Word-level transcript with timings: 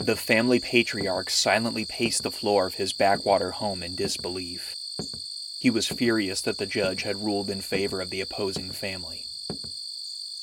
The 0.00 0.16
family 0.16 0.60
patriarch 0.60 1.28
silently 1.28 1.84
paced 1.84 2.22
the 2.22 2.30
floor 2.30 2.66
of 2.66 2.74
his 2.74 2.94
backwater 2.94 3.50
home 3.50 3.82
in 3.82 3.94
disbelief. 3.94 4.74
He 5.58 5.68
was 5.68 5.88
furious 5.88 6.40
that 6.40 6.56
the 6.56 6.64
judge 6.64 7.02
had 7.02 7.22
ruled 7.22 7.50
in 7.50 7.60
favor 7.60 8.00
of 8.00 8.08
the 8.08 8.22
opposing 8.22 8.70
family. 8.70 9.26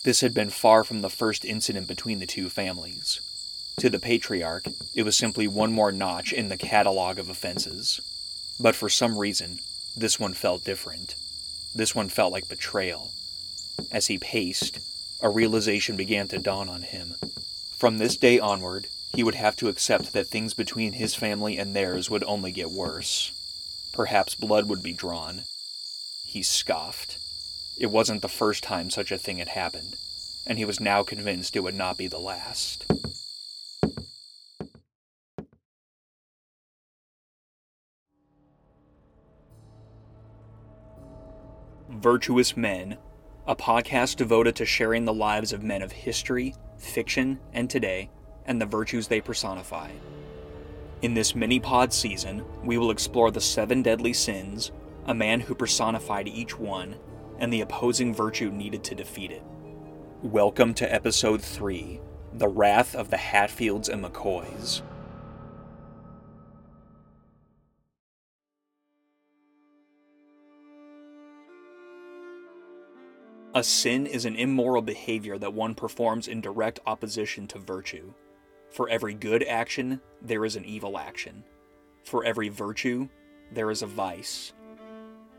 This 0.03 0.21
had 0.21 0.35
been 0.35 0.51
far 0.51 0.83
from 0.83 1.01
the 1.01 1.09
first 1.09 1.43
incident 1.43 1.87
between 1.87 2.19
the 2.19 2.27
two 2.27 2.49
families. 2.49 3.19
To 3.79 3.89
the 3.89 3.99
patriarch, 3.99 4.67
it 4.93 5.01
was 5.01 5.17
simply 5.17 5.47
one 5.47 5.71
more 5.71 5.91
notch 5.91 6.31
in 6.31 6.49
the 6.49 6.55
catalog 6.55 7.17
of 7.17 7.27
offenses. 7.27 7.99
But 8.59 8.75
for 8.75 8.89
some 8.89 9.17
reason, 9.17 9.59
this 9.95 10.19
one 10.19 10.35
felt 10.35 10.65
different. 10.65 11.15
This 11.73 11.95
one 11.95 12.09
felt 12.09 12.31
like 12.31 12.47
betrayal. 12.47 13.11
As 13.91 14.05
he 14.05 14.19
paced, 14.19 14.79
a 15.19 15.29
realization 15.29 15.97
began 15.97 16.27
to 16.27 16.37
dawn 16.37 16.69
on 16.69 16.83
him. 16.83 17.15
From 17.75 17.97
this 17.97 18.17
day 18.17 18.37
onward, 18.39 18.87
he 19.17 19.23
would 19.23 19.33
have 19.33 19.55
to 19.55 19.67
accept 19.67 20.13
that 20.13 20.27
things 20.27 20.53
between 20.53 20.93
his 20.93 21.15
family 21.15 21.57
and 21.57 21.75
theirs 21.75 22.07
would 22.07 22.23
only 22.25 22.51
get 22.51 22.69
worse. 22.69 23.31
Perhaps 23.91 24.35
blood 24.35 24.69
would 24.69 24.83
be 24.83 24.93
drawn. 24.93 25.41
He 26.23 26.43
scoffed. 26.43 27.17
It 27.79 27.87
wasn't 27.87 28.21
the 28.21 28.27
first 28.27 28.63
time 28.63 28.91
such 28.91 29.11
a 29.11 29.17
thing 29.17 29.37
had 29.37 29.47
happened, 29.47 29.95
and 30.45 30.59
he 30.59 30.65
was 30.65 30.79
now 30.79 31.01
convinced 31.01 31.55
it 31.55 31.61
would 31.61 31.73
not 31.73 31.97
be 31.97 32.05
the 32.05 32.19
last. 32.19 32.85
Virtuous 41.89 42.55
Men, 42.55 42.99
a 43.47 43.55
podcast 43.55 44.17
devoted 44.17 44.55
to 44.57 44.65
sharing 44.67 45.05
the 45.05 45.11
lives 45.11 45.53
of 45.53 45.63
men 45.63 45.81
of 45.81 45.91
history, 45.91 46.53
fiction, 46.77 47.39
and 47.51 47.67
today, 47.67 48.11
and 48.47 48.59
the 48.59 48.65
virtues 48.65 49.07
they 49.07 49.21
personify. 49.21 49.91
In 51.01 51.13
this 51.13 51.35
mini 51.35 51.59
pod 51.59 51.93
season, 51.93 52.43
we 52.63 52.77
will 52.77 52.89
explore 52.89 53.29
the 53.29 53.41
seven 53.41 53.83
deadly 53.83 54.13
sins, 54.13 54.71
a 55.05 55.13
man 55.13 55.41
who 55.41 55.53
personified 55.53 56.27
each 56.27 56.57
one, 56.57 56.95
and 57.37 57.53
the 57.53 57.61
opposing 57.61 58.15
virtue 58.15 58.49
needed 58.49 58.83
to 58.85 58.95
defeat 58.95 59.29
it. 59.31 59.43
Welcome 60.23 60.73
to 60.75 60.91
episode 60.91 61.41
3 61.41 61.99
The 62.33 62.47
Wrath 62.47 62.95
of 62.95 63.11
the 63.11 63.17
Hatfields 63.17 63.89
and 63.89 64.03
McCoys. 64.03 64.81
A 73.53 73.63
sin 73.63 74.05
is 74.05 74.25
an 74.25 74.35
immoral 74.35 74.81
behavior 74.81 75.37
that 75.37 75.53
one 75.53 75.73
performs 75.73 76.27
in 76.27 76.41
direct 76.41 76.79
opposition 76.85 77.47
to 77.47 77.59
virtue. 77.59 78.13
For 78.69 78.89
every 78.89 79.13
good 79.13 79.43
action, 79.43 80.01
there 80.21 80.45
is 80.45 80.55
an 80.55 80.65
evil 80.65 80.97
action. 80.97 81.43
For 82.03 82.23
every 82.23 82.49
virtue, 82.49 83.09
there 83.51 83.71
is 83.71 83.81
a 83.81 83.87
vice. 83.87 84.53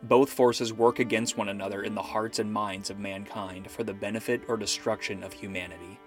Both 0.05 0.31
forces 0.31 0.73
work 0.73 0.99
against 0.99 1.37
one 1.37 1.49
another 1.49 1.83
in 1.83 1.95
the 1.95 2.03
hearts 2.03 2.39
and 2.39 2.53
minds 2.53 2.91
of 2.91 2.99
mankind 2.99 3.71
for 3.71 3.85
the 3.85 3.93
benefit 3.93 4.43
or 4.49 4.57
destruction 4.57 5.23
of 5.23 5.33
humanity. 5.33 5.99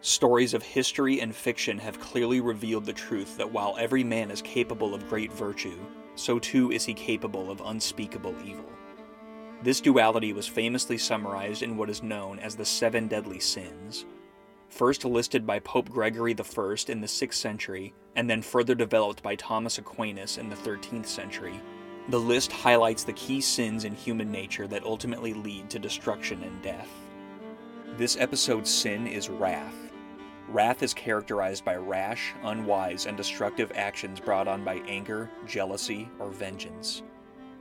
Stories 0.00 0.54
of 0.54 0.62
history 0.62 1.20
and 1.20 1.34
fiction 1.34 1.78
have 1.78 1.98
clearly 1.98 2.40
revealed 2.40 2.84
the 2.84 2.92
truth 2.92 3.36
that 3.36 3.50
while 3.50 3.76
every 3.78 4.04
man 4.04 4.30
is 4.30 4.42
capable 4.42 4.94
of 4.94 5.08
great 5.08 5.32
virtue, 5.32 5.78
so 6.14 6.38
too 6.38 6.70
is 6.70 6.84
he 6.84 6.94
capable 6.94 7.50
of 7.50 7.62
unspeakable 7.62 8.34
evil. 8.44 8.70
This 9.62 9.80
duality 9.80 10.32
was 10.32 10.46
famously 10.46 10.98
summarized 10.98 11.62
in 11.62 11.76
what 11.76 11.88
is 11.88 12.02
known 12.02 12.38
as 12.38 12.54
the 12.54 12.66
Seven 12.66 13.08
Deadly 13.08 13.40
Sins, 13.40 14.04
first 14.74 15.04
listed 15.04 15.46
by 15.46 15.60
Pope 15.60 15.88
Gregory 15.88 16.32
I 16.36 16.74
in 16.88 17.00
the 17.00 17.06
6th 17.06 17.34
century, 17.34 17.94
and 18.16 18.28
then 18.28 18.42
further 18.42 18.74
developed 18.74 19.22
by 19.22 19.36
Thomas 19.36 19.78
Aquinas 19.78 20.36
in 20.36 20.48
the 20.48 20.56
13th 20.56 21.06
century. 21.06 21.60
The 22.08 22.18
list 22.18 22.50
highlights 22.50 23.04
the 23.04 23.12
key 23.12 23.40
sins 23.40 23.84
in 23.84 23.94
human 23.94 24.32
nature 24.32 24.66
that 24.66 24.82
ultimately 24.82 25.32
lead 25.32 25.70
to 25.70 25.78
destruction 25.78 26.42
and 26.42 26.60
death. 26.60 26.88
This 27.96 28.16
episode's 28.16 28.68
sin 28.68 29.06
is 29.06 29.30
wrath. 29.30 29.76
Wrath 30.48 30.82
is 30.82 30.92
characterized 30.92 31.64
by 31.64 31.76
rash, 31.76 32.32
unwise, 32.42 33.06
and 33.06 33.16
destructive 33.16 33.70
actions 33.76 34.18
brought 34.18 34.48
on 34.48 34.64
by 34.64 34.82
anger, 34.88 35.30
jealousy, 35.46 36.08
or 36.18 36.30
vengeance. 36.30 37.04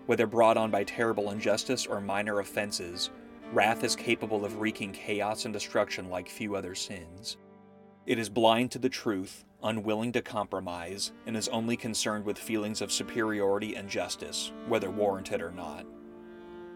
Whether 0.08 0.26
brought 0.26 0.58
on 0.58 0.72
by 0.72 0.84
terrible 0.84 1.30
injustice 1.30 1.86
or 1.86 2.02
minor 2.02 2.40
offenses, 2.40 3.12
Wrath 3.54 3.84
is 3.84 3.96
capable 3.96 4.46
of 4.46 4.60
wreaking 4.60 4.94
chaos 4.94 5.46
and 5.46 5.54
destruction 5.54 6.10
like 6.10 6.28
few 6.28 6.56
other 6.56 6.74
sins. 6.74 7.38
It 8.08 8.18
is 8.18 8.28
blind 8.28 8.72
to 8.72 8.80
the 8.80 8.90
truth, 8.90 9.46
unwilling 9.62 10.12
to 10.14 10.24
compromise, 10.24 11.12
and 11.28 11.38
is 11.38 11.50
only 11.50 11.78
concerned 11.78 12.26
with 12.26 12.40
feelings 12.40 12.82
of 12.82 12.92
superiority 12.92 13.76
and 13.76 13.88
justice, 13.88 14.52
whether 14.68 14.90
warranted 14.90 15.40
or 15.40 15.52
not. 15.52 15.86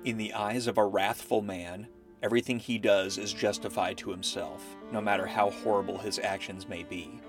In 0.03 0.17
the 0.17 0.35
eyes 0.35 0.67
of 0.67 0.77
a 0.77 0.85
wrathful 0.85 1.41
man, 1.41 1.87
everything 2.21 2.59
he 2.59 2.77
does 2.77 3.17
is 3.17 3.33
justified 3.33 3.97
to 3.97 4.11
himself, 4.11 4.63
no 4.91 5.01
matter 5.01 5.25
how 5.25 5.49
horrible 5.49 5.97
his 5.97 6.19
actions 6.19 6.69
may 6.69 6.83
be. 6.83 7.19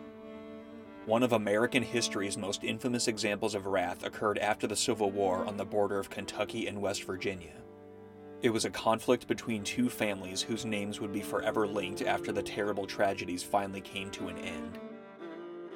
One 1.06 1.22
of 1.22 1.32
American 1.32 1.82
history's 1.82 2.36
most 2.36 2.64
infamous 2.64 3.08
examples 3.08 3.54
of 3.54 3.64
wrath 3.64 4.04
occurred 4.04 4.36
after 4.40 4.66
the 4.66 4.76
Civil 4.76 5.10
War 5.10 5.46
on 5.46 5.56
the 5.56 5.64
border 5.64 5.98
of 5.98 6.10
Kentucky 6.10 6.66
and 6.66 6.82
West 6.82 7.04
Virginia. 7.04 7.62
It 8.40 8.50
was 8.50 8.64
a 8.64 8.70
conflict 8.70 9.26
between 9.26 9.64
two 9.64 9.90
families 9.90 10.40
whose 10.40 10.64
names 10.64 11.00
would 11.00 11.12
be 11.12 11.22
forever 11.22 11.66
linked 11.66 12.02
after 12.02 12.30
the 12.30 12.42
terrible 12.42 12.86
tragedies 12.86 13.42
finally 13.42 13.80
came 13.80 14.10
to 14.12 14.28
an 14.28 14.38
end. 14.38 14.78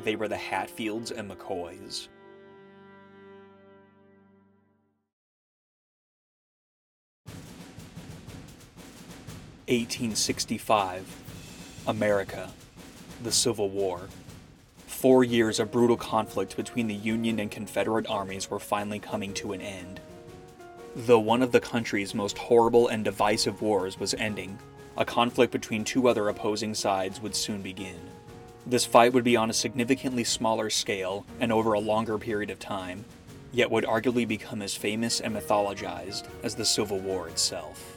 They 0.04 0.14
were 0.14 0.28
the 0.28 0.36
Hatfields 0.36 1.10
and 1.10 1.28
McCoys. 1.28 2.06
Eighteen 9.66 10.14
sixty 10.14 10.58
five 10.58 11.04
America. 11.88 12.50
The 13.24 13.32
Civil 13.32 13.70
War. 13.70 14.02
Four 14.86 15.24
years 15.24 15.58
of 15.58 15.72
brutal 15.72 15.96
conflict 15.96 16.56
between 16.56 16.86
the 16.86 16.94
Union 16.94 17.40
and 17.40 17.50
Confederate 17.50 18.08
armies 18.08 18.48
were 18.48 18.60
finally 18.60 19.00
coming 19.00 19.34
to 19.34 19.52
an 19.52 19.60
end. 19.60 20.00
Though 20.94 21.20
one 21.20 21.42
of 21.42 21.52
the 21.52 21.60
country's 21.60 22.14
most 22.14 22.36
horrible 22.36 22.88
and 22.88 23.02
divisive 23.02 23.62
wars 23.62 23.98
was 23.98 24.12
ending, 24.14 24.58
a 24.94 25.06
conflict 25.06 25.50
between 25.50 25.84
two 25.84 26.06
other 26.06 26.28
opposing 26.28 26.74
sides 26.74 27.20
would 27.22 27.34
soon 27.34 27.62
begin. 27.62 27.98
This 28.66 28.84
fight 28.84 29.14
would 29.14 29.24
be 29.24 29.34
on 29.34 29.48
a 29.48 29.54
significantly 29.54 30.22
smaller 30.22 30.68
scale 30.68 31.24
and 31.40 31.50
over 31.50 31.72
a 31.72 31.80
longer 31.80 32.18
period 32.18 32.50
of 32.50 32.58
time, 32.58 33.06
yet 33.52 33.70
would 33.70 33.84
arguably 33.84 34.28
become 34.28 34.60
as 34.60 34.74
famous 34.74 35.18
and 35.20 35.34
mythologized 35.34 36.26
as 36.42 36.54
the 36.54 36.64
Civil 36.64 36.98
War 36.98 37.26
itself. 37.26 37.96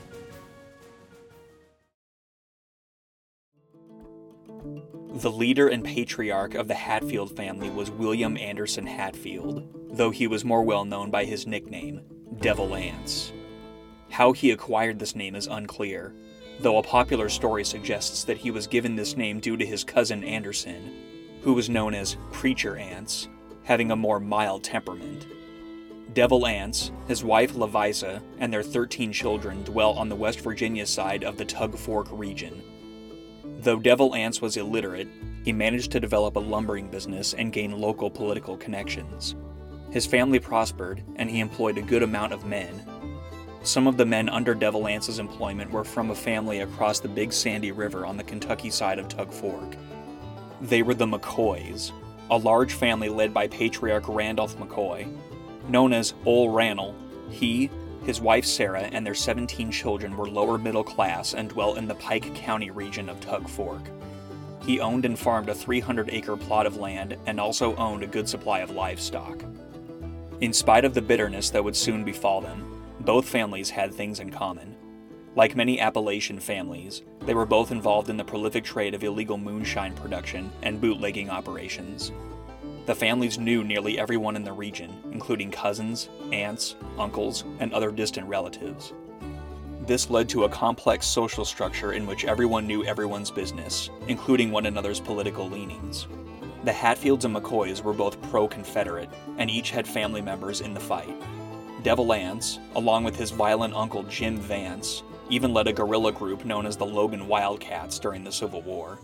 The 5.16 5.32
leader 5.32 5.68
and 5.68 5.84
patriarch 5.84 6.56
of 6.56 6.70
the 6.70 6.76
Hatfield 6.76 7.36
family 7.36 7.70
was 7.70 7.92
William 7.92 8.38
Anderson 8.38 8.88
Hatfield, 8.88 9.68
though 9.92 10.12
he 10.12 10.28
was 10.28 10.46
more 10.46 10.64
well 10.64 10.86
known 10.86 11.12
by 11.12 11.26
his 11.26 11.46
nickname, 11.46 12.02
Devil 12.40 12.76
Anse. 12.76 13.32
How 14.10 14.32
he 14.32 14.52
acquired 14.52 15.00
this 15.00 15.16
name 15.16 15.36
is 15.36 15.48
unclear, 15.48 16.14
though 16.60 16.78
a 16.78 16.84
popular 16.84 17.30
story 17.30 17.64
suggests 17.64 18.24
that 18.26 18.38
he 18.38 18.52
was 18.52 18.68
given 18.68 18.96
this 18.96 19.18
name 19.18 19.40
due 19.40 19.58
to 19.58 19.66
his 19.66 19.84
cousin 19.84 20.24
Anderson, 20.24 20.92
who 21.42 21.54
was 21.54 21.70
known 21.70 21.94
as 21.94 22.18
Preacher 22.32 22.78
Anse, 22.78 23.28
having 23.64 23.92
a 23.92 23.96
more 23.96 24.20
mild 24.20 24.64
temperament. 24.64 25.28
Devil 26.14 26.46
Anse, 26.46 26.92
his 27.08 27.24
wife 27.24 27.54
Levisa, 27.54 28.22
and 28.38 28.52
their 28.52 28.64
13 28.64 29.12
children 29.12 29.64
dwell 29.64 29.92
on 29.94 30.08
the 30.08 30.16
West 30.16 30.40
Virginia 30.40 30.86
side 30.86 31.24
of 31.24 31.38
the 31.38 31.46
Tug 31.46 31.78
Fork 31.78 32.08
region. 32.12 32.62
Though 33.60 33.80
Devil 33.80 34.16
Anse 34.16 34.42
was 34.42 34.58
illiterate, 34.58 35.08
he 35.44 35.52
managed 35.52 35.92
to 35.92 36.00
develop 36.00 36.36
a 36.36 36.40
lumbering 36.40 36.90
business 36.90 37.34
and 37.34 37.52
gain 37.52 37.80
local 37.80 38.10
political 38.10 38.56
connections. 38.58 39.36
His 39.96 40.06
family 40.06 40.40
prospered, 40.40 41.02
and 41.16 41.30
he 41.30 41.40
employed 41.40 41.78
a 41.78 41.82
good 41.82 42.04
amount 42.04 42.34
of 42.34 42.46
men. 42.46 42.86
Some 43.64 43.88
of 43.88 43.96
the 43.96 44.06
men 44.06 44.28
under 44.28 44.54
Devil 44.54 44.88
Anse's 44.88 45.20
employment 45.20 45.72
were 45.72 45.86
from 45.86 46.12
a 46.12 46.16
family 46.16 46.60
across 46.60 47.00
the 47.00 47.08
Big 47.08 47.32
Sandy 47.32 47.72
River 47.72 48.06
on 48.06 48.18
the 48.18 48.24
Kentucky 48.26 48.70
side 48.70 49.00
of 49.00 49.08
Tug 49.08 49.32
Fork. 49.32 49.78
They 50.60 50.84
were 50.84 50.96
the 50.96 51.06
McCoys, 51.06 51.94
a 52.30 52.36
large 52.36 52.74
family 52.74 53.08
led 53.08 53.34
by 53.34 53.48
patriarch 53.48 54.04
Randolph 54.10 54.58
McCoy. 54.58 55.10
Known 55.70 55.94
as 55.94 56.14
Ol 56.26 56.50
Rannell, 56.50 56.94
he, 57.30 57.70
his 58.04 58.20
wife 58.20 58.44
Sarah, 58.44 58.90
and 58.92 59.08
their 59.08 59.16
17 59.16 59.72
children 59.72 60.18
were 60.18 60.28
lower 60.28 60.58
middle 60.58 60.84
class 60.84 61.34
and 61.34 61.48
dwelt 61.48 61.78
in 61.78 61.88
the 61.88 61.96
Pike 61.96 62.36
County 62.36 62.70
region 62.70 63.08
of 63.08 63.22
Tug 63.22 63.48
Fork. 63.48 63.84
He 64.62 64.82
owned 64.82 65.06
and 65.06 65.18
farmed 65.18 65.48
a 65.48 65.56
300 65.56 66.10
acre 66.10 66.36
plot 66.36 66.66
of 66.66 66.76
land 66.76 67.16
and 67.28 67.40
also 67.40 67.78
owned 67.78 68.04
a 68.04 68.08
good 68.08 68.28
supply 68.28 68.60
of 68.60 68.72
livestock. 68.72 69.42
In 70.42 70.52
spite 70.52 70.84
of 70.84 70.94
the 70.94 71.02
bitterness 71.02 71.50
that 71.52 71.64
would 71.64 71.78
soon 71.78 72.04
befall 72.04 72.42
them, 72.42 72.82
both 73.00 73.28
families 73.28 73.70
had 73.70 73.94
things 73.94 74.20
in 74.20 74.32
common. 74.32 74.76
Like 75.34 75.56
many 75.56 75.80
Appalachian 75.80 76.42
families, 76.42 77.04
they 77.22 77.34
were 77.34 77.46
both 77.46 77.72
involved 77.72 78.10
in 78.10 78.18
the 78.18 78.24
prolific 78.24 78.66
trade 78.66 78.94
of 78.94 79.04
illegal 79.04 79.38
moonshine 79.38 79.94
production 79.96 80.52
and 80.62 80.82
bootlegging 80.82 81.30
operations. 81.30 82.12
The 82.86 82.96
families 82.96 83.38
knew 83.38 83.64
nearly 83.64 83.98
everyone 83.98 84.36
in 84.36 84.44
the 84.44 84.52
region, 84.52 84.94
including 85.12 85.52
cousins, 85.52 86.10
aunts, 86.34 86.76
uncles, 87.00 87.46
and 87.60 87.74
other 87.74 87.90
distant 87.90 88.28
relatives. 88.28 88.92
This 89.88 90.10
led 90.10 90.28
to 90.30 90.44
a 90.44 90.50
complex 90.50 91.08
social 91.08 91.46
structure 91.46 91.94
in 91.94 92.06
which 92.06 92.26
everyone 92.26 92.68
knew 92.68 92.84
everyone's 92.84 93.32
business, 93.32 93.90
including 94.08 94.52
one 94.52 94.66
another's 94.66 95.00
political 95.00 95.50
leanings. 95.50 96.08
The 96.66 96.74
Hatfields 96.74 97.26
and 97.26 97.36
McCoys 97.36 97.84
were 97.84 97.94
both 97.94 98.20
pro 98.24 98.48
Confederate, 98.48 99.12
and 99.38 99.52
each 99.52 99.70
had 99.70 99.88
family 99.88 100.20
members 100.20 100.62
in 100.62 100.74
the 100.74 100.80
fight. 100.80 101.14
Devil 101.84 102.12
Anse, 102.12 102.58
along 102.76 103.04
with 103.04 103.16
his 103.16 103.30
violent 103.30 103.76
uncle 103.76 104.02
Jim 104.02 104.40
Vance, 104.40 105.04
even 105.30 105.54
led 105.54 105.68
a 105.68 105.74
guerrilla 105.74 106.12
group 106.12 106.44
known 106.44 106.66
as 106.66 106.76
the 106.76 106.86
Logan 106.86 107.28
Wildcats 107.28 108.00
during 108.00 108.24
the 108.24 108.32
Civil 108.32 108.64
War. 108.64 108.98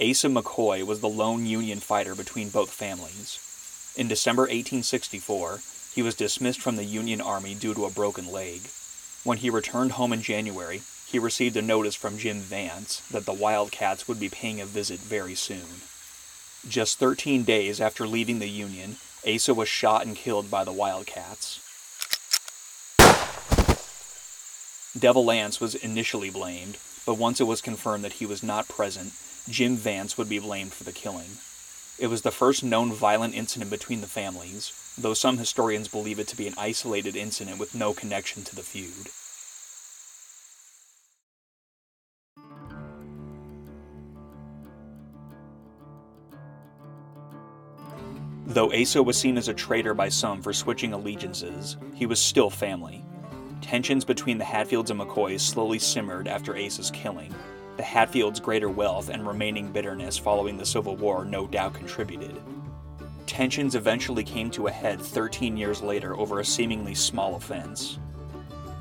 Asa 0.00 0.28
McCoy 0.28 0.86
was 0.86 1.00
the 1.00 1.08
lone 1.08 1.44
Union 1.44 1.80
fighter 1.80 2.14
between 2.14 2.48
both 2.48 2.70
families. 2.70 3.94
In 3.96 4.06
December 4.06 4.42
1864, 4.42 5.58
he 5.92 6.02
was 6.02 6.14
dismissed 6.14 6.60
from 6.60 6.76
the 6.76 6.84
Union 6.84 7.20
Army 7.20 7.56
due 7.56 7.74
to 7.74 7.86
a 7.86 7.90
broken 7.90 8.30
leg. 8.30 8.60
When 9.24 9.38
he 9.38 9.50
returned 9.50 9.92
home 9.92 10.12
in 10.12 10.22
January, 10.22 10.82
he 11.16 11.18
received 11.18 11.56
a 11.56 11.62
notice 11.62 11.94
from 11.94 12.18
Jim 12.18 12.40
Vance 12.40 13.00
that 13.10 13.24
the 13.24 13.32
Wildcats 13.32 14.06
would 14.06 14.20
be 14.20 14.28
paying 14.28 14.60
a 14.60 14.66
visit 14.66 15.00
very 15.00 15.34
soon. 15.34 15.80
Just 16.68 16.98
13 16.98 17.42
days 17.42 17.80
after 17.80 18.06
leaving 18.06 18.38
the 18.38 18.50
Union, 18.50 18.96
Asa 19.26 19.54
was 19.54 19.66
shot 19.66 20.04
and 20.04 20.14
killed 20.14 20.50
by 20.50 20.62
the 20.62 20.74
Wildcats. 20.74 21.58
Devil 24.98 25.30
Anse 25.30 25.58
was 25.58 25.74
initially 25.74 26.28
blamed, 26.28 26.76
but 27.06 27.14
once 27.14 27.40
it 27.40 27.44
was 27.44 27.62
confirmed 27.62 28.04
that 28.04 28.20
he 28.20 28.26
was 28.26 28.42
not 28.42 28.68
present, 28.68 29.14
Jim 29.48 29.74
Vance 29.74 30.18
would 30.18 30.28
be 30.28 30.38
blamed 30.38 30.74
for 30.74 30.84
the 30.84 30.92
killing. 30.92 31.38
It 31.98 32.08
was 32.08 32.20
the 32.20 32.30
first 32.30 32.62
known 32.62 32.92
violent 32.92 33.34
incident 33.34 33.70
between 33.70 34.02
the 34.02 34.06
families, 34.06 34.74
though 34.98 35.14
some 35.14 35.38
historians 35.38 35.88
believe 35.88 36.18
it 36.18 36.28
to 36.28 36.36
be 36.36 36.46
an 36.46 36.54
isolated 36.58 37.16
incident 37.16 37.58
with 37.58 37.74
no 37.74 37.94
connection 37.94 38.44
to 38.44 38.54
the 38.54 38.62
feud. 38.62 39.08
Though 48.46 48.72
Asa 48.72 49.02
was 49.02 49.18
seen 49.18 49.36
as 49.38 49.48
a 49.48 49.54
traitor 49.54 49.92
by 49.92 50.08
some 50.08 50.40
for 50.40 50.52
switching 50.52 50.92
allegiances, 50.92 51.76
he 51.94 52.06
was 52.06 52.20
still 52.20 52.48
family. 52.48 53.04
Tensions 53.60 54.04
between 54.04 54.38
the 54.38 54.44
Hatfields 54.44 54.92
and 54.92 55.00
McCoys 55.00 55.40
slowly 55.40 55.80
simmered 55.80 56.28
after 56.28 56.56
Asa's 56.56 56.92
killing, 56.92 57.34
the 57.76 57.82
Hatfields' 57.82 58.38
greater 58.38 58.68
wealth 58.68 59.08
and 59.08 59.26
remaining 59.26 59.72
bitterness 59.72 60.16
following 60.16 60.56
the 60.56 60.64
Civil 60.64 60.96
War 60.96 61.24
no 61.24 61.48
doubt 61.48 61.74
contributed. 61.74 62.40
Tensions 63.26 63.74
eventually 63.74 64.22
came 64.22 64.50
to 64.52 64.68
a 64.68 64.70
head 64.70 65.00
13 65.00 65.56
years 65.56 65.82
later 65.82 66.16
over 66.16 66.38
a 66.38 66.44
seemingly 66.44 66.94
small 66.94 67.34
offense. 67.34 67.98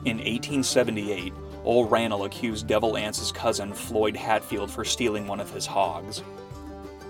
In 0.06 0.18
1878, 0.18 1.34
Ole 1.64 1.86
Rannall 1.86 2.26
accused 2.26 2.68
Devil 2.68 2.96
Anse's 2.96 3.32
cousin 3.32 3.74
Floyd 3.74 4.16
Hatfield 4.16 4.70
for 4.70 4.86
stealing 4.86 5.26
one 5.26 5.40
of 5.40 5.50
his 5.50 5.66
hogs. 5.66 6.22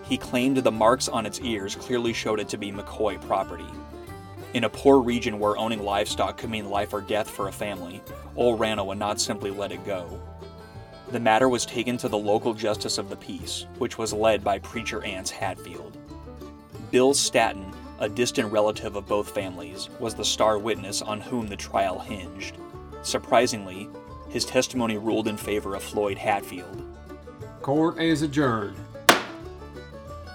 He 0.08 0.18
claimed 0.18 0.58
the 0.58 0.72
marks 0.72 1.08
on 1.08 1.26
its 1.26 1.40
ears 1.42 1.76
clearly 1.76 2.14
showed 2.14 2.40
it 2.40 2.48
to 2.50 2.58
be 2.58 2.72
McCoy 2.72 3.20
property. 3.26 3.66
In 4.54 4.64
a 4.64 4.70
poor 4.70 5.00
region 5.02 5.40
where 5.40 5.58
owning 5.58 5.84
livestock 5.84 6.38
could 6.38 6.50
mean 6.50 6.70
life 6.70 6.94
or 6.94 7.02
death 7.02 7.30
for 7.30 7.48
a 7.48 7.52
family, 7.52 8.02
Ole 8.36 8.58
Rano 8.58 8.86
would 8.86 9.00
not 9.00 9.20
simply 9.20 9.52
let 9.52 9.72
it 9.72 9.86
go. 9.86 10.22
The 11.12 11.20
matter 11.20 11.50
was 11.50 11.66
taken 11.66 11.98
to 11.98 12.08
the 12.08 12.18
local 12.18 12.54
justice 12.54 12.98
of 12.98 13.10
the 13.10 13.16
peace, 13.16 13.66
which 13.80 13.98
was 13.98 14.14
led 14.14 14.44
by 14.44 14.60
preacher 14.60 15.04
Anse 15.04 15.32
Hatfield. 15.32 15.98
Bill 16.92 17.14
Staton, 17.14 17.74
a 18.00 18.08
distant 18.08 18.52
relative 18.52 18.96
of 18.96 19.08
both 19.08 19.32
families, 19.32 19.90
was 20.00 20.16
the 20.16 20.24
star 20.24 20.58
witness 20.58 21.02
on 21.02 21.20
whom 21.20 21.48
the 21.48 21.58
trial 21.58 22.00
hinged. 22.00 22.58
Surprisingly, 23.02 23.90
his 24.30 24.46
testimony 24.46 24.98
ruled 24.98 25.28
in 25.28 25.38
favor 25.38 25.76
of 25.76 25.84
Floyd 25.84 26.18
Hatfield. 26.18 26.84
Court 27.62 28.00
is 28.00 28.22
adjourned. 28.22 28.78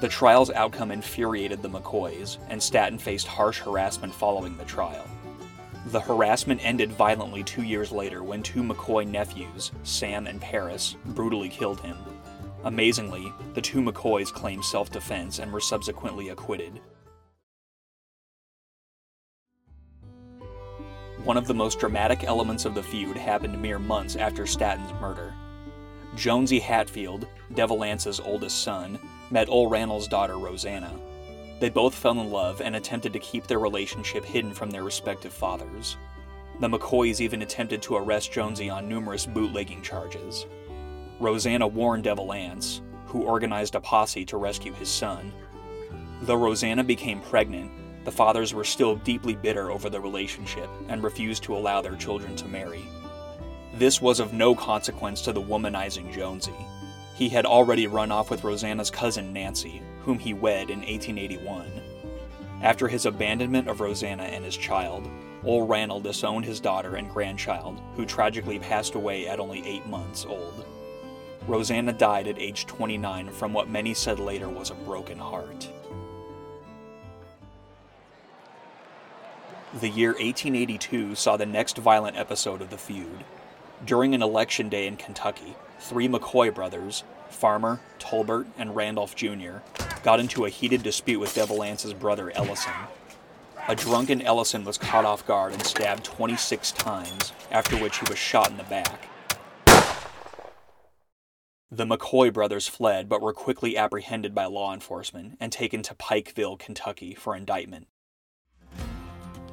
The 0.00 0.08
trial's 0.08 0.50
outcome 0.50 0.92
infuriated 0.92 1.60
the 1.60 1.68
McCoys, 1.68 2.38
and 2.48 2.62
Staton 2.62 2.98
faced 2.98 3.26
harsh 3.26 3.58
harassment 3.60 4.14
following 4.14 4.56
the 4.56 4.64
trial. 4.64 5.04
The 5.88 6.00
harassment 6.00 6.64
ended 6.64 6.90
violently 6.90 7.42
two 7.42 7.62
years 7.62 7.92
later 7.92 8.22
when 8.22 8.42
two 8.42 8.62
McCoy 8.62 9.06
nephews, 9.06 9.72
Sam 9.82 10.26
and 10.26 10.40
Paris, 10.40 10.96
brutally 11.04 11.50
killed 11.50 11.80
him. 11.80 11.98
Amazingly, 12.64 13.30
the 13.52 13.60
two 13.60 13.82
McCoys 13.82 14.32
claimed 14.32 14.64
self 14.64 14.90
defense 14.90 15.38
and 15.38 15.52
were 15.52 15.60
subsequently 15.60 16.30
acquitted. 16.30 16.80
One 21.24 21.36
of 21.36 21.46
the 21.46 21.52
most 21.52 21.78
dramatic 21.78 22.24
elements 22.24 22.64
of 22.64 22.74
the 22.74 22.82
feud 22.82 23.18
happened 23.18 23.60
mere 23.60 23.78
months 23.78 24.16
after 24.16 24.46
Staton's 24.46 24.94
murder. 24.94 25.34
Johnse 26.16 26.58
Hatfield, 26.58 27.26
Devil 27.54 27.84
Anse's 27.84 28.18
oldest 28.18 28.62
son, 28.62 28.98
met 29.30 29.48
Ole 29.48 29.68
Rannall's 29.68 30.08
daughter 30.08 30.38
Rosanna. 30.38 30.92
They 31.60 31.68
both 31.68 31.94
fell 31.94 32.20
in 32.20 32.30
love 32.30 32.60
and 32.60 32.74
attempted 32.74 33.12
to 33.12 33.18
keep 33.18 33.46
their 33.46 33.58
relationship 33.58 34.24
hidden 34.24 34.54
from 34.54 34.70
their 34.70 34.82
respective 34.82 35.32
fathers. 35.32 35.96
The 36.60 36.68
McCoys 36.68 37.20
even 37.20 37.42
attempted 37.42 37.82
to 37.82 37.96
arrest 37.96 38.32
Johnse 38.32 38.70
on 38.70 38.88
numerous 38.88 39.26
bootlegging 39.26 39.82
charges. 39.82 40.46
Rosanna 41.18 41.66
warned 41.66 42.04
Devil 42.04 42.32
Anse, 42.32 42.82
who 43.06 43.22
organized 43.22 43.74
a 43.74 43.80
posse 43.80 44.24
to 44.26 44.36
rescue 44.36 44.72
his 44.72 44.88
son. 44.88 45.32
Though 46.22 46.36
Rosanna 46.36 46.84
became 46.84 47.20
pregnant, 47.20 47.70
the 48.04 48.12
fathers 48.12 48.54
were 48.54 48.64
still 48.64 48.96
deeply 48.96 49.34
bitter 49.34 49.70
over 49.70 49.90
the 49.90 50.00
relationship 50.00 50.68
and 50.88 51.02
refused 51.02 51.42
to 51.44 51.56
allow 51.56 51.82
their 51.82 51.96
children 51.96 52.36
to 52.36 52.48
marry. 52.48 52.82
This 53.74 54.00
was 54.00 54.20
of 54.20 54.32
no 54.32 54.54
consequence 54.54 55.22
to 55.22 55.32
the 55.32 55.42
womanizing 55.42 56.12
Johnse. 56.12 56.50
He 57.20 57.28
had 57.28 57.44
already 57.44 57.86
run 57.86 58.10
off 58.10 58.30
with 58.30 58.44
Rosanna's 58.44 58.90
cousin 58.90 59.30
Nancy, 59.34 59.82
whom 60.04 60.18
he 60.18 60.32
wed 60.32 60.70
in 60.70 60.78
1881. 60.78 61.70
After 62.62 62.88
his 62.88 63.04
abandonment 63.04 63.68
of 63.68 63.82
Rosanna 63.82 64.22
and 64.22 64.42
his 64.42 64.56
child, 64.56 65.06
Ole 65.44 65.66
Ranald 65.66 66.04
disowned 66.04 66.46
his 66.46 66.60
daughter 66.60 66.94
and 66.96 67.10
grandchild, 67.10 67.78
who 67.94 68.06
tragically 68.06 68.58
passed 68.58 68.94
away 68.94 69.28
at 69.28 69.38
only 69.38 69.62
eight 69.66 69.86
months 69.86 70.24
old. 70.24 70.64
Rosanna 71.46 71.92
died 71.92 72.26
at 72.26 72.38
age 72.38 72.64
29 72.64 73.28
from 73.32 73.52
what 73.52 73.68
many 73.68 73.92
said 73.92 74.18
later 74.18 74.48
was 74.48 74.70
a 74.70 74.74
broken 74.74 75.18
heart. 75.18 75.68
The 79.80 79.90
year 79.90 80.12
1882 80.12 81.16
saw 81.16 81.36
the 81.36 81.44
next 81.44 81.76
violent 81.76 82.16
episode 82.16 82.62
of 82.62 82.70
the 82.70 82.78
feud. 82.78 83.24
During 83.86 84.14
an 84.14 84.22
election 84.22 84.68
day 84.68 84.86
in 84.86 84.96
Kentucky, 84.96 85.54
three 85.78 86.06
McCoy 86.06 86.54
brothers, 86.54 87.02
Farmer, 87.30 87.80
Tolbert, 87.98 88.46
and 88.58 88.76
Randolph 88.76 89.16
Jr., 89.16 89.58
got 90.02 90.20
into 90.20 90.44
a 90.44 90.50
heated 90.50 90.82
dispute 90.82 91.18
with 91.18 91.34
Devil 91.34 91.62
Anse's 91.62 91.94
brother 91.94 92.30
Ellison. 92.34 92.74
A 93.68 93.74
drunken 93.74 94.20
Ellison 94.20 94.64
was 94.64 94.76
caught 94.76 95.06
off 95.06 95.26
guard 95.26 95.54
and 95.54 95.64
stabbed 95.64 96.04
26 96.04 96.72
times, 96.72 97.32
after 97.50 97.74
which 97.78 97.98
he 97.98 98.06
was 98.10 98.18
shot 98.18 98.50
in 98.50 98.58
the 98.58 98.64
back. 98.64 99.08
The 101.70 101.86
McCoy 101.86 102.30
brothers 102.30 102.68
fled 102.68 103.08
but 103.08 103.22
were 103.22 103.32
quickly 103.32 103.78
apprehended 103.78 104.34
by 104.34 104.44
law 104.44 104.74
enforcement 104.74 105.38
and 105.40 105.50
taken 105.50 105.82
to 105.84 105.94
Pikeville, 105.94 106.58
Kentucky 106.58 107.14
for 107.14 107.34
indictment. 107.34 107.86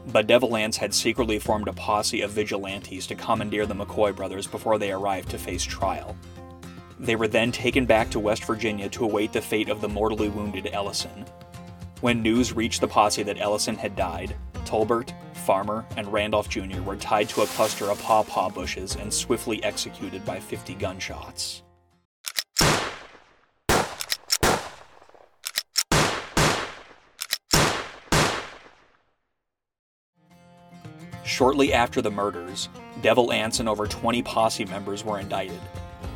But 0.07 0.27
Devil 0.27 0.55
Anse 0.55 0.77
had 0.77 0.93
secretly 0.93 1.37
formed 1.37 1.67
a 1.67 1.73
posse 1.73 2.21
of 2.21 2.31
vigilantes 2.31 3.07
to 3.07 3.15
commandeer 3.15 3.65
the 3.65 3.75
McCoy 3.75 4.15
brothers 4.15 4.47
before 4.47 4.77
they 4.77 4.91
arrived 4.91 5.29
to 5.31 5.37
face 5.37 5.63
trial. 5.63 6.15
They 6.97 7.17
were 7.17 7.27
then 7.27 7.51
taken 7.51 7.85
back 7.85 8.09
to 8.11 8.19
West 8.19 8.45
Virginia 8.45 8.87
to 8.89 9.03
await 9.03 9.33
the 9.33 9.41
fate 9.41 9.67
of 9.67 9.81
the 9.81 9.89
mortally 9.89 10.29
wounded 10.29 10.69
Ellison. 10.71 11.25
When 11.99 12.21
news 12.21 12.53
reached 12.53 12.79
the 12.79 12.87
posse 12.87 13.23
that 13.23 13.39
Ellison 13.39 13.75
had 13.75 13.97
died, 13.97 14.33
Tolbert, 14.63 15.11
Farmer, 15.33 15.85
and 15.97 16.11
Randolph 16.11 16.47
Jr. 16.47 16.81
were 16.81 16.95
tied 16.95 17.27
to 17.29 17.41
a 17.41 17.47
cluster 17.47 17.89
of 17.91 18.01
pawpaw 18.01 18.49
bushes 18.49 18.95
and 18.95 19.13
swiftly 19.13 19.61
executed 19.63 20.23
by 20.23 20.39
50 20.39 20.73
gunshots. 20.75 21.63
Shortly 31.27 31.73
after 31.73 32.01
the 32.01 32.09
murders, 32.09 32.69
Devil 33.01 33.33
Anse 33.33 33.59
and 33.59 33.67
over 33.67 33.85
20 33.85 34.23
posse 34.23 34.63
members 34.63 35.03
were 35.03 35.19
indicted. 35.19 35.59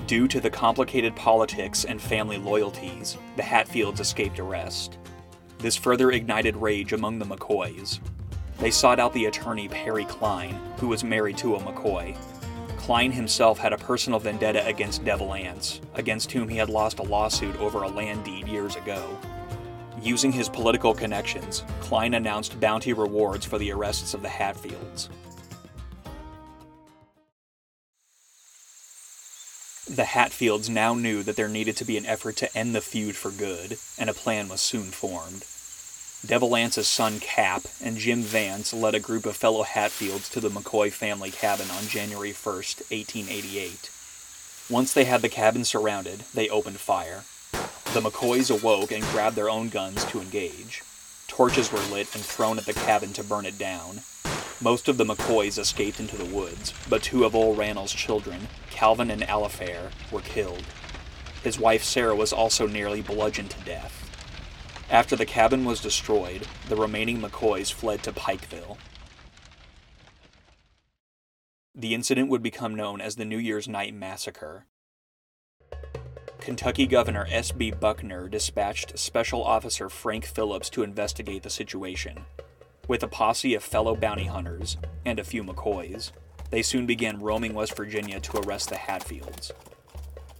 Due 0.07 0.25
to 0.29 0.39
the 0.39 0.49
complicated 0.49 1.13
politics 1.17 1.83
and 1.83 2.01
family 2.01 2.37
loyalties, 2.37 3.17
the 3.35 3.43
Hatfields 3.43 3.99
escaped 3.99 4.39
arrest. 4.39 4.97
This 5.57 5.75
further 5.75 6.11
ignited 6.11 6.55
rage 6.55 6.93
among 6.93 7.19
the 7.19 7.25
McCoys. 7.25 7.99
They 8.59 8.71
sought 8.71 9.01
out 9.01 9.13
the 9.13 9.25
attorney 9.25 9.67
Perry 9.67 10.05
Cline, 10.05 10.57
who 10.77 10.87
was 10.87 11.03
married 11.03 11.37
to 11.39 11.55
a 11.55 11.59
McCoy. 11.59 12.15
Cline 12.77 13.11
himself 13.11 13.59
had 13.59 13.73
a 13.73 13.77
personal 13.77 14.17
vendetta 14.17 14.65
against 14.65 15.03
Devil 15.03 15.33
Anse, 15.33 15.81
against 15.93 16.31
whom 16.31 16.47
he 16.47 16.55
had 16.55 16.69
lost 16.69 16.99
a 16.99 17.03
lawsuit 17.03 17.57
over 17.57 17.83
a 17.83 17.89
land 17.89 18.23
deed 18.23 18.47
years 18.47 18.77
ago. 18.77 19.19
Using 20.01 20.31
his 20.31 20.49
political 20.49 20.95
connections, 20.95 21.63
Cline 21.79 22.15
announced 22.15 22.59
bounty 22.59 22.91
rewards 22.91 23.45
for 23.45 23.59
the 23.59 23.71
arrests 23.71 24.15
of 24.15 24.23
the 24.23 24.29
Hatfields. 24.29 25.09
The 29.87 30.05
Hatfields 30.05 30.69
now 30.69 30.95
knew 30.95 31.21
that 31.21 31.35
there 31.35 31.47
needed 31.47 31.77
to 31.77 31.85
be 31.85 31.97
an 31.97 32.05
effort 32.07 32.35
to 32.37 32.57
end 32.57 32.73
the 32.73 32.81
feud 32.81 33.15
for 33.15 33.29
good, 33.29 33.77
and 33.99 34.09
a 34.09 34.13
plan 34.13 34.47
was 34.47 34.61
soon 34.61 34.85
formed. 34.85 35.45
Devil 36.25 36.55
Anse's 36.55 36.87
son 36.87 37.19
Cap 37.19 37.63
and 37.83 37.97
Jim 37.97 38.21
Vance 38.21 38.73
led 38.73 38.95
a 38.95 38.99
group 38.99 39.25
of 39.27 39.35
fellow 39.35 39.63
Hatfields 39.63 40.29
to 40.29 40.39
the 40.39 40.49
McCoy 40.49 40.91
family 40.91 41.29
cabin 41.29 41.69
on 41.69 41.87
January 41.87 42.31
1, 42.31 42.55
1888. 42.55 43.91
Once 44.69 44.93
they 44.93 45.03
had 45.03 45.21
the 45.21 45.29
cabin 45.29 45.63
surrounded, 45.63 46.23
they 46.33 46.49
opened 46.49 46.79
fire. 46.79 47.23
The 47.93 47.99
McCoys 47.99 48.49
awoke 48.49 48.93
and 48.93 49.03
grabbed 49.03 49.35
their 49.35 49.49
own 49.49 49.67
guns 49.67 50.05
to 50.05 50.21
engage. 50.21 50.81
Torches 51.27 51.73
were 51.73 51.79
lit 51.93 52.15
and 52.15 52.23
thrown 52.23 52.57
at 52.57 52.65
the 52.65 52.71
cabin 52.71 53.11
to 53.11 53.23
burn 53.23 53.45
it 53.45 53.57
down. 53.57 53.99
Most 54.61 54.87
of 54.87 54.95
the 54.95 55.03
McCoys 55.03 55.59
escaped 55.59 55.99
into 55.99 56.15
the 56.15 56.33
woods, 56.33 56.73
but 56.89 57.03
two 57.03 57.25
of 57.25 57.35
old 57.35 57.57
Rannell's 57.57 57.91
children, 57.91 58.47
Calvin 58.69 59.11
and 59.11 59.23
Alifair, 59.23 59.91
were 60.09 60.21
killed. 60.21 60.63
His 61.43 61.59
wife 61.59 61.83
Sarah 61.83 62.15
was 62.15 62.31
also 62.31 62.65
nearly 62.65 63.01
bludgeoned 63.01 63.49
to 63.51 63.65
death. 63.65 64.09
After 64.89 65.17
the 65.17 65.25
cabin 65.25 65.65
was 65.65 65.81
destroyed, 65.81 66.47
the 66.69 66.77
remaining 66.77 67.19
McCoys 67.19 67.73
fled 67.73 68.03
to 68.03 68.13
Pikeville. 68.13 68.77
The 71.75 71.93
incident 71.93 72.29
would 72.29 72.41
become 72.41 72.73
known 72.73 73.01
as 73.01 73.17
the 73.17 73.25
New 73.25 73.37
Year's 73.37 73.67
Night 73.67 73.93
Massacre. 73.93 74.65
Kentucky 76.41 76.87
Governor 76.87 77.27
S.B. 77.29 77.69
Buckner 77.69 78.27
dispatched 78.27 78.97
Special 78.97 79.43
Officer 79.43 79.89
Frank 79.89 80.25
Phillips 80.25 80.71
to 80.71 80.81
investigate 80.81 81.43
the 81.43 81.51
situation. 81.51 82.25
With 82.87 83.03
a 83.03 83.07
posse 83.07 83.53
of 83.53 83.63
fellow 83.63 83.95
bounty 83.95 84.25
hunters 84.25 84.75
and 85.05 85.19
a 85.19 85.23
few 85.23 85.43
McCoys, 85.43 86.11
they 86.49 86.63
soon 86.63 86.87
began 86.87 87.19
roaming 87.19 87.53
West 87.53 87.77
Virginia 87.77 88.19
to 88.21 88.39
arrest 88.39 88.69
the 88.69 88.77
Hatfields. 88.77 89.51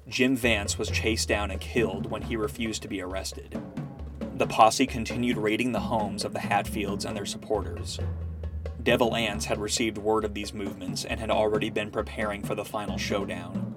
Jim 0.08 0.36
Vance 0.36 0.80
was 0.80 0.90
chased 0.90 1.28
down 1.28 1.52
and 1.52 1.62
killed 1.62 2.10
when 2.10 2.24
he 2.24 2.36
refused 2.36 2.82
to 2.82 2.88
be 2.88 3.00
arrested. 3.00 3.62
The 4.38 4.48
posse 4.48 4.88
continued 4.88 5.38
raiding 5.38 5.72
the 5.72 5.82
homes 5.82 6.26
of 6.26 6.34
the 6.34 6.40
Hatfields 6.40 7.06
and 7.06 7.16
their 7.16 7.28
supporters. 7.28 8.00
Devil 8.82 9.16
Anse 9.16 9.46
had 9.46 9.60
received 9.60 10.00
word 10.00 10.26
of 10.26 10.34
these 10.34 10.52
movements 10.52 11.06
and 11.06 11.20
had 11.20 11.30
already 11.30 11.70
been 11.70 11.92
preparing 11.92 12.42
for 12.42 12.56
the 12.56 12.66
final 12.66 12.98
showdown. 12.98 13.71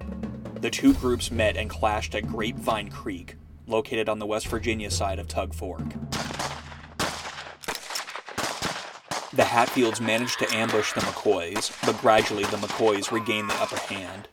The 0.65 0.71
two 0.71 0.95
groups 0.95 1.29
met 1.29 1.57
and 1.57 1.69
clashed 1.69 2.15
at 2.15 2.25
Grapevine 2.25 2.89
Creek, 2.89 3.35
located 3.67 4.09
on 4.09 4.17
the 4.17 4.25
West 4.25 4.47
Virginia 4.47 4.89
side 4.89 5.19
of 5.19 5.27
Tug 5.27 5.53
Fork. 5.53 5.83
The 9.31 9.45
Hatfields 9.45 10.01
managed 10.01 10.39
to 10.39 10.51
ambush 10.51 10.93
the 10.93 11.01
McCoys, 11.01 11.71
but 11.85 12.01
gradually 12.01 12.45
the 12.45 12.57
McCoys 12.57 13.11
regained 13.11 13.51
the 13.51 13.61
upper 13.61 13.77
hand. 13.77 14.27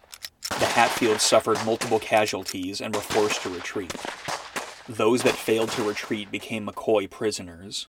The 0.49 0.65
Hatfields 0.65 1.23
suffered 1.23 1.59
multiple 1.67 1.99
casualties 1.99 2.81
and 2.81 2.95
were 2.95 3.03
forced 3.03 3.43
to 3.43 3.51
retreat. 3.51 3.95
Those 4.89 5.23
that 5.25 5.37
failed 5.37 5.69
to 5.73 5.83
retreat 5.83 6.31
became 6.31 6.67
McCoy 6.67 7.11
prisoners. 7.11 7.89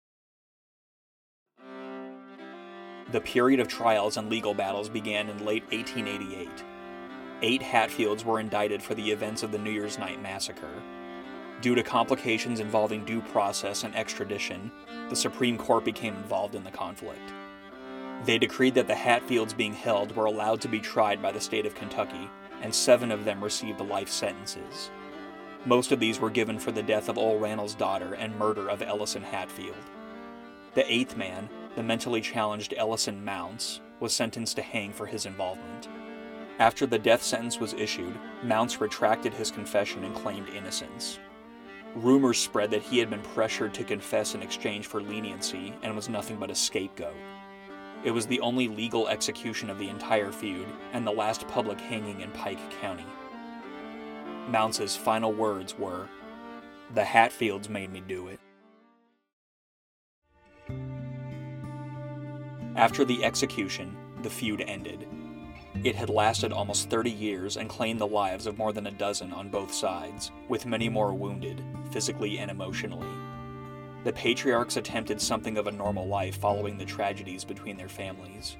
The 3.13 3.21
period 3.21 3.61
of 3.61 3.69
trials 3.69 4.17
and 4.17 4.29
legal 4.29 4.53
battles 4.53 4.89
began 4.89 5.29
in 5.29 5.47
late 5.47 5.63
1888. 5.71 6.65
Eight 7.45 7.63
Hatfields 7.63 8.25
were 8.25 8.39
indicted 8.39 8.81
for 8.81 8.95
the 8.95 9.11
events 9.11 9.43
of 9.43 9.51
the 9.51 9.59
New 9.59 9.73
Year's 9.73 9.99
Night 9.99 10.23
Massacre. 10.23 10.81
Due 11.61 11.75
to 11.75 11.83
complications 11.83 12.61
involving 12.61 13.05
due 13.05 13.21
process 13.21 13.83
and 13.83 13.97
extradition, 13.97 14.71
the 15.09 15.17
Supreme 15.17 15.59
Court 15.59 15.85
became 15.85 16.15
involved 16.15 16.55
in 16.55 16.63
the 16.63 16.71
conflict. 16.71 17.33
They 18.25 18.39
decreed 18.39 18.75
that 18.75 18.87
the 18.87 18.95
Hatfields 18.95 19.55
being 19.55 19.73
held 19.73 20.15
were 20.15 20.27
allowed 20.27 20.61
to 20.61 20.69
be 20.69 20.79
tried 20.79 21.21
by 21.21 21.33
the 21.33 21.41
state 21.41 21.67
of 21.67 21.75
Kentucky, 21.75 22.31
and 22.61 22.73
seven 22.73 23.11
of 23.11 23.25
them 23.25 23.43
received 23.43 23.81
life 23.81 24.09
sentences. 24.09 24.91
Most 25.65 25.91
of 25.91 25.99
these 25.99 26.21
were 26.21 26.31
given 26.31 26.61
for 26.61 26.71
the 26.71 26.83
death 26.83 27.09
of 27.09 27.19
Ole 27.19 27.41
Rannell's 27.41 27.75
daughter 27.75 28.15
and 28.15 28.39
murder 28.39 28.69
of 28.71 28.83
Ellison 28.83 29.25
Hatfield. 29.25 29.75
The 30.75 30.91
eighth 30.93 31.17
man, 31.17 31.49
the 31.75 31.83
mentally 31.83 32.21
challenged 32.21 32.73
Ellison 32.77 33.25
Mounts, 33.25 33.81
was 33.99 34.13
sentenced 34.13 34.55
to 34.57 34.63
hang 34.63 34.93
for 34.93 35.07
his 35.07 35.27
involvement. 35.27 35.89
After 36.63 36.87
the 36.87 36.97
death 36.97 37.25
sentence 37.25 37.59
was 37.59 37.73
issued, 37.73 38.17
Mounts 38.45 38.81
retracted 38.81 39.35
his 39.35 39.51
confession 39.51 40.05
and 40.05 40.15
claimed 40.15 40.49
innocence. 40.49 41.19
Rumors 41.97 42.39
spread 42.39 42.71
that 42.71 42.85
he 42.85 43.01
had 43.01 43.11
been 43.11 43.21
pressured 43.35 43.75
to 43.75 43.83
confess 43.83 44.37
in 44.37 44.43
exchange 44.43 44.87
for 44.87 45.03
leniency 45.03 45.75
and 45.83 45.97
was 45.97 46.09
nothing 46.09 46.37
but 46.37 46.53
a 46.53 46.55
scapegoat. 46.55 47.17
It 48.05 48.13
was 48.13 48.29
the 48.29 48.39
only 48.39 48.69
legal 48.69 49.09
execution 49.09 49.71
of 49.71 49.81
the 49.81 49.89
entire 49.89 50.31
feud 50.31 50.69
and 50.93 51.05
the 51.05 51.11
last 51.11 51.49
public 51.49 51.81
hanging 51.81 52.21
in 52.21 52.31
Pike 52.31 52.61
County. 52.81 53.07
Mounts's 54.47 54.95
final 54.95 55.33
words 55.33 55.77
were, 55.77 56.09
The 56.95 57.05
Hatfields 57.05 57.69
made 57.69 57.91
me 57.91 58.05
do 58.07 58.29
it. 58.29 58.39
After 62.77 63.05
the 63.05 63.25
execution, 63.25 63.97
the 64.23 64.31
feud 64.31 64.61
ended. 64.61 65.09
It 65.85 65.97
had 65.97 66.11
lasted 66.11 66.53
almost 66.53 66.91
30 66.91 67.11
years 67.11 67.57
and 67.57 67.69
claimed 67.69 68.01
the 68.01 68.07
lives 68.07 68.47
of 68.47 68.59
more 68.59 68.73
than 68.73 68.87
a 68.87 68.93
dozen 68.93 69.33
on 69.33 69.49
both 69.49 69.73
sides, 69.73 70.31
with 70.49 70.67
many 70.67 70.89
more 70.89 71.15
wounded, 71.15 71.65
physically 71.91 72.39
and 72.39 72.51
emotionally. 72.51 73.09
The 74.05 74.13
patriarchs 74.13 74.77
attempted 74.77 75.21
something 75.21 75.57
of 75.57 75.67
a 75.67 75.73
normal 75.73 76.07
life 76.07 76.37
following 76.39 76.77
the 76.77 76.85
tragedies 76.85 77.45
between 77.45 77.77
their 77.77 77.89
families. 77.89 78.57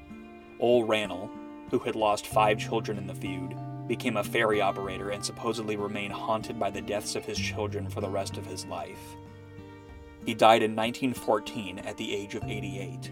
Ole 0.59 0.85
Rannell, 0.85 1.31
who 1.71 1.79
had 1.81 1.97
lost 1.97 2.27
five 2.27 2.59
children 2.59 2.99
in 2.99 3.07
the 3.07 3.15
feud, 3.15 3.55
became 3.89 4.17
a 4.17 4.25
ferry 4.25 4.61
operator 4.61 5.11
and 5.11 5.25
supposedly 5.25 5.77
remained 5.77 6.13
haunted 6.13 6.59
by 6.59 6.71
the 6.71 6.81
deaths 6.81 7.15
of 7.15 7.25
his 7.25 7.39
children 7.39 7.89
for 7.89 8.01
the 8.01 8.09
rest 8.09 8.37
of 8.37 8.47
his 8.47 8.65
life. 8.67 9.17
He 10.25 10.35
died 10.35 10.63
in 10.63 10.75
1914 10.75 11.81
at 11.81 11.97
the 11.97 12.15
age 12.15 12.35
of 12.35 12.45
88. 12.45 13.11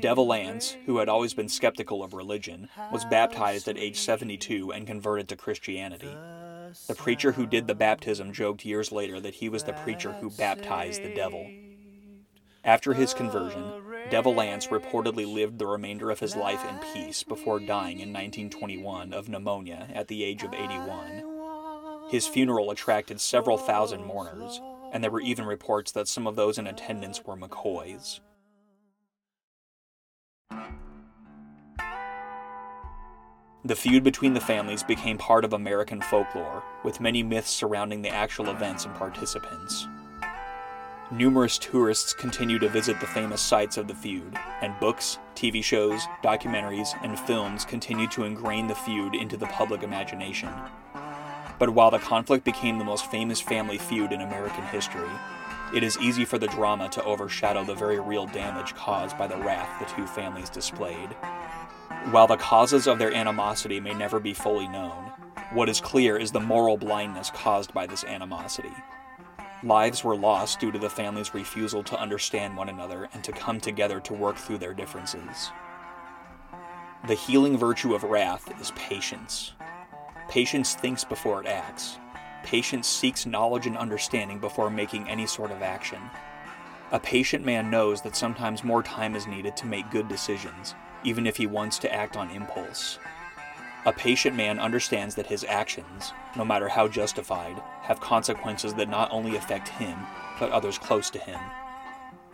Devil 0.00 0.32
Anse, 0.32 0.76
who 0.86 0.98
had 0.98 1.08
always 1.08 1.34
been 1.34 1.48
skeptical 1.48 2.02
of 2.02 2.12
religion, 2.12 2.68
was 2.92 3.04
baptized 3.04 3.68
at 3.68 3.78
age 3.78 3.98
72 3.98 4.72
and 4.72 4.86
converted 4.86 5.28
to 5.28 5.36
Christianity. 5.36 6.14
The 6.88 6.94
preacher 6.94 7.32
who 7.32 7.46
did 7.46 7.66
the 7.66 7.74
baptism 7.74 8.32
joked 8.32 8.64
years 8.64 8.90
later 8.90 9.20
that 9.20 9.34
he 9.34 9.48
was 9.48 9.64
the 9.64 9.72
preacher 9.72 10.12
who 10.12 10.30
baptized 10.30 11.02
the 11.02 11.14
devil. 11.14 11.48
After 12.64 12.94
his 12.94 13.14
conversion, 13.14 13.72
Devil 14.10 14.40
Anse 14.40 14.66
reportedly 14.66 15.32
lived 15.32 15.58
the 15.58 15.66
remainder 15.66 16.10
of 16.10 16.20
his 16.20 16.34
life 16.34 16.64
in 16.68 16.80
peace 16.92 17.22
before 17.22 17.60
dying 17.60 18.00
in 18.00 18.12
1921 18.12 19.12
of 19.12 19.28
pneumonia 19.28 19.88
at 19.94 20.08
the 20.08 20.24
age 20.24 20.42
of 20.42 20.52
81. 20.52 21.22
His 22.10 22.26
funeral 22.26 22.70
attracted 22.72 23.20
several 23.20 23.56
thousand 23.56 24.04
mourners, 24.04 24.60
and 24.92 25.02
there 25.02 25.10
were 25.10 25.20
even 25.20 25.44
reports 25.44 25.92
that 25.92 26.08
some 26.08 26.26
of 26.26 26.36
those 26.36 26.58
in 26.58 26.66
attendance 26.66 27.24
were 27.24 27.36
McCoys. 27.36 28.20
The 33.66 33.74
feud 33.74 34.04
between 34.04 34.32
the 34.32 34.40
families 34.40 34.84
became 34.84 35.18
part 35.18 35.44
of 35.44 35.52
American 35.52 36.00
folklore, 36.00 36.62
with 36.84 37.00
many 37.00 37.24
myths 37.24 37.50
surrounding 37.50 38.00
the 38.00 38.10
actual 38.10 38.48
events 38.50 38.84
and 38.84 38.94
participants. 38.94 39.88
Numerous 41.10 41.58
tourists 41.58 42.12
continue 42.12 42.60
to 42.60 42.68
visit 42.68 43.00
the 43.00 43.08
famous 43.08 43.42
sites 43.42 43.76
of 43.76 43.88
the 43.88 43.94
feud, 43.96 44.38
and 44.62 44.78
books, 44.78 45.18
TV 45.34 45.64
shows, 45.64 46.00
documentaries, 46.22 46.90
and 47.02 47.18
films 47.18 47.64
continue 47.64 48.06
to 48.06 48.22
ingrain 48.22 48.68
the 48.68 48.74
feud 48.76 49.16
into 49.16 49.36
the 49.36 49.46
public 49.46 49.82
imagination. 49.82 50.50
But 51.58 51.70
while 51.70 51.90
the 51.90 51.98
conflict 51.98 52.44
became 52.44 52.78
the 52.78 52.84
most 52.84 53.10
famous 53.10 53.40
family 53.40 53.78
feud 53.78 54.12
in 54.12 54.20
American 54.20 54.62
history, 54.66 55.10
it 55.74 55.82
is 55.82 55.98
easy 55.98 56.24
for 56.24 56.38
the 56.38 56.46
drama 56.48 56.88
to 56.90 57.02
overshadow 57.04 57.64
the 57.64 57.74
very 57.74 57.98
real 57.98 58.26
damage 58.26 58.74
caused 58.74 59.18
by 59.18 59.26
the 59.26 59.36
wrath 59.36 59.80
the 59.80 59.94
two 59.94 60.06
families 60.06 60.48
displayed. 60.48 61.08
While 62.10 62.28
the 62.28 62.36
causes 62.36 62.86
of 62.86 62.98
their 62.98 63.12
animosity 63.12 63.80
may 63.80 63.92
never 63.92 64.20
be 64.20 64.32
fully 64.32 64.68
known, 64.68 65.12
what 65.52 65.68
is 65.68 65.80
clear 65.80 66.16
is 66.16 66.30
the 66.30 66.40
moral 66.40 66.76
blindness 66.76 67.30
caused 67.30 67.74
by 67.74 67.86
this 67.86 68.04
animosity. 68.04 68.74
Lives 69.62 70.04
were 70.04 70.16
lost 70.16 70.60
due 70.60 70.70
to 70.70 70.78
the 70.78 70.90
family's 70.90 71.34
refusal 71.34 71.82
to 71.82 71.98
understand 71.98 72.56
one 72.56 72.68
another 72.68 73.08
and 73.12 73.24
to 73.24 73.32
come 73.32 73.60
together 73.60 73.98
to 74.00 74.12
work 74.14 74.36
through 74.36 74.58
their 74.58 74.74
differences. 74.74 75.50
The 77.08 77.14
healing 77.14 77.56
virtue 77.56 77.94
of 77.94 78.04
wrath 78.04 78.52
is 78.60 78.70
patience. 78.72 79.52
Patience 80.28 80.74
thinks 80.74 81.04
before 81.04 81.40
it 81.40 81.46
acts. 81.46 81.98
Patience 82.46 82.86
seeks 82.86 83.26
knowledge 83.26 83.66
and 83.66 83.76
understanding 83.76 84.38
before 84.38 84.70
making 84.70 85.08
any 85.08 85.26
sort 85.26 85.50
of 85.50 85.62
action. 85.62 86.00
A 86.92 87.00
patient 87.00 87.44
man 87.44 87.72
knows 87.72 88.02
that 88.02 88.14
sometimes 88.14 88.62
more 88.62 88.84
time 88.84 89.16
is 89.16 89.26
needed 89.26 89.56
to 89.56 89.66
make 89.66 89.90
good 89.90 90.06
decisions, 90.06 90.76
even 91.02 91.26
if 91.26 91.36
he 91.36 91.48
wants 91.48 91.76
to 91.80 91.92
act 91.92 92.16
on 92.16 92.30
impulse. 92.30 93.00
A 93.84 93.92
patient 93.92 94.36
man 94.36 94.60
understands 94.60 95.16
that 95.16 95.26
his 95.26 95.42
actions, 95.42 96.12
no 96.36 96.44
matter 96.44 96.68
how 96.68 96.86
justified, 96.86 97.60
have 97.82 97.98
consequences 98.00 98.74
that 98.74 98.88
not 98.88 99.10
only 99.10 99.34
affect 99.34 99.66
him, 99.66 99.98
but 100.38 100.52
others 100.52 100.78
close 100.78 101.10
to 101.10 101.18
him. 101.18 101.40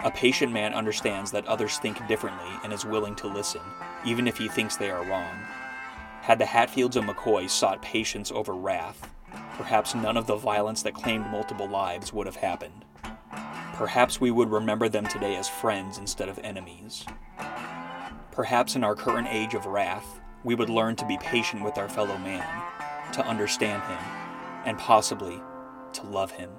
A 0.00 0.10
patient 0.10 0.52
man 0.52 0.74
understands 0.74 1.30
that 1.30 1.46
others 1.46 1.78
think 1.78 2.06
differently 2.06 2.52
and 2.62 2.70
is 2.74 2.84
willing 2.84 3.14
to 3.16 3.28
listen, 3.28 3.62
even 4.04 4.28
if 4.28 4.36
he 4.36 4.48
thinks 4.48 4.76
they 4.76 4.90
are 4.90 5.06
wrong. 5.06 5.36
Had 6.20 6.38
the 6.38 6.44
Hatfields 6.44 6.96
and 6.96 7.08
McCoys 7.08 7.48
sought 7.48 7.80
patience 7.80 8.30
over 8.30 8.52
wrath, 8.52 9.08
perhaps 9.56 9.94
none 9.94 10.16
of 10.16 10.26
the 10.26 10.36
violence 10.36 10.82
that 10.82 10.94
claimed 10.94 11.26
multiple 11.26 11.68
lives 11.68 12.12
would 12.12 12.26
have 12.26 12.36
happened. 12.36 12.84
Perhaps 13.74 14.20
we 14.20 14.30
would 14.30 14.50
remember 14.50 14.88
them 14.88 15.06
today 15.06 15.36
as 15.36 15.48
friends 15.48 15.98
instead 15.98 16.28
of 16.28 16.38
enemies. 16.40 17.04
Perhaps 18.30 18.76
in 18.76 18.84
our 18.84 18.94
current 18.94 19.28
age 19.30 19.54
of 19.54 19.66
wrath, 19.66 20.20
we 20.44 20.54
would 20.54 20.70
learn 20.70 20.96
to 20.96 21.06
be 21.06 21.18
patient 21.18 21.62
with 21.62 21.78
our 21.78 21.88
fellow 21.88 22.18
man, 22.18 22.62
to 23.12 23.24
understand 23.26 23.82
him, 23.82 23.98
and 24.64 24.78
possibly 24.78 25.40
to 25.92 26.02
love 26.02 26.30
him. 26.32 26.50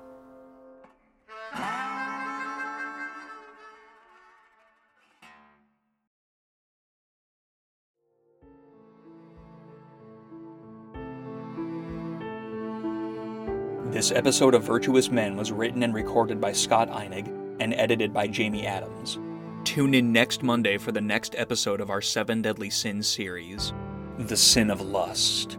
This 14.03 14.11
episode 14.11 14.53
of 14.53 14.65
Virtuous 14.65 15.09
Men 15.09 15.37
was 15.37 15.53
written 15.53 15.81
and 15.81 15.93
recorded 15.93 16.41
by 16.41 16.51
Scott 16.51 16.89
Einig 16.89 17.25
and 17.61 17.73
edited 17.75 18.11
by 18.13 18.27
Jamie 18.27 18.67
Adams. 18.67 19.17
Tune 19.63 19.93
in 19.93 20.11
next 20.11 20.43
Monday 20.43 20.77
for 20.77 20.91
the 20.91 20.99
next 20.99 21.35
episode 21.37 21.79
of 21.79 21.89
our 21.89 22.01
Seven 22.01 22.41
Deadly 22.41 22.69
Sins 22.69 23.07
series 23.07 23.71
The 24.17 24.35
Sin 24.35 24.69
of 24.69 24.81
Lust. 24.81 25.57